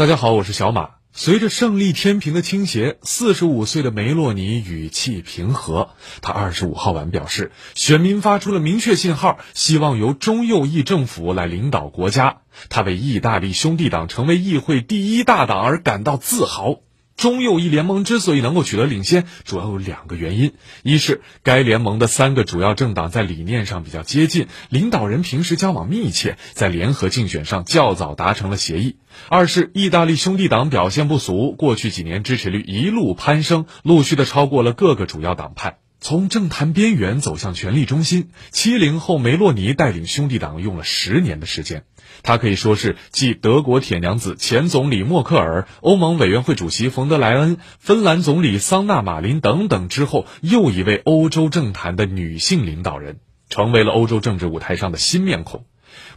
[0.00, 0.92] 大家好，我是小马。
[1.12, 5.90] 随着胜利天平的倾斜，四十五岁的梅洛尼语气平和。
[6.22, 12.38] 他二十五号晚表示，选民发出了明确信号，希望由中右翼政府来领导国家。
[12.70, 16.78] 他为意大利兄弟党成为议会第一大党而感到自豪。
[17.20, 28.96] 中右翼联盟之所以能够取得领先，主要有两个原因：一是该联盟的三个主要政党在理念上比较接近，领导人平时交往密切，在联合竞选上较早达成了协议；
[29.28, 35.76] 二是意大利兄弟党表现不俗，过去几年支持率一路攀升，陆续的超过了各个主要党派。
[36.00, 41.84] 从政坛边缘走向权力中心，七零后梅洛尼带领兄弟党用了十年的时间。
[42.22, 53.18] 他可以说是继德国铁娘子前总理默克尔、欧盟委员会主席冯德莱恩、芬兰总理桑纳马林等等之后，又一位欧洲政坛的女性领导人，
[53.50, 55.66] 成为了欧洲政治舞台上的新面孔。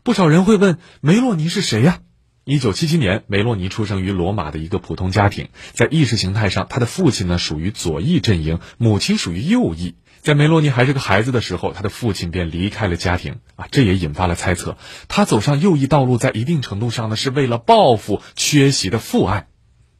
[0.03, 1.99] 不少人会问：梅洛尼是谁呀？
[2.45, 5.47] 一九七七年，梅洛尼出生于罗马的一个普通家庭。
[5.71, 9.95] 在意识形态上，他的父亲呢属于左翼阵营，母亲属于右翼。
[10.19, 14.77] 在梅洛尼还是个孩子的时候，他的父亲便离开了家庭啊，这也引发了猜测，
[15.08, 19.47] 他走上右翼道路，在一定程度上呢是为了报复缺席的父爱。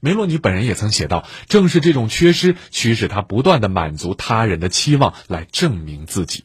[0.02, 6.44] 梅洛尼本人也曾写道：“正是这种缺失，驱使他不断的满足他人的期望，来证明自己。”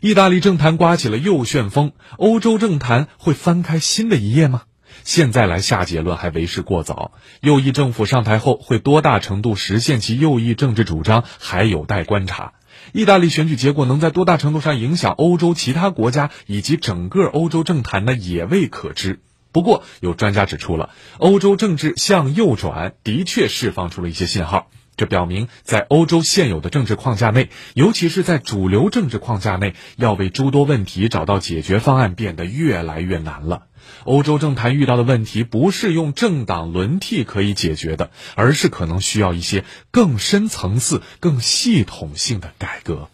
[0.00, 4.62] 意大利政坛刮起了右旋风，欧洲政坛会翻开新的一页吗？
[5.04, 7.12] 现在来下结论还为时过早。
[7.40, 12.52] 右翼政府上台后会多大程度实现其右翼政治主张，还有待观察。
[12.92, 18.14] 意大利选举结果能在多大程度上影响欧洲其他国家以及整个欧洲政坛呢？
[18.14, 19.20] 也未可知。
[19.52, 24.70] 不过，有专家指出了，欧洲政治向右转的确释放出了一些信号。
[25.00, 33.62] 这表明，在欧洲现有的政治框架内，尤其是在主流政治框架内，要为诸多问题找到解决方案变得越来越难了。
[34.04, 43.10] 欧洲政坛遇到的问题，不是用政党轮替可以解决的，而是可能需要一些更深层次、更系统性的改革。